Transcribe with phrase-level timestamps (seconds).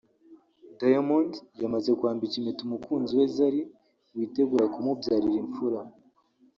[0.79, 1.31] Diamond
[1.61, 3.61] yamaze kwambika impeta umukunzi we Zari
[4.15, 5.79] witegura kumubyarira imfura